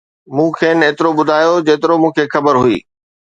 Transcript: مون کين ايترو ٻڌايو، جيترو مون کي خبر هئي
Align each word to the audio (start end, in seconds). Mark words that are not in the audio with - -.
مون 0.35 0.49
کين 0.57 0.77
ايترو 0.85 1.09
ٻڌايو، 1.17 1.53
جيترو 1.67 1.95
مون 2.01 2.11
کي 2.15 2.23
خبر 2.33 2.55
هئي 2.63 2.77